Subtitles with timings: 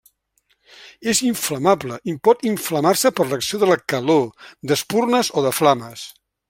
[1.13, 4.27] És inflamable i pot inflamar-se per acció de la calor,
[4.71, 6.13] d'espurnes o de flames.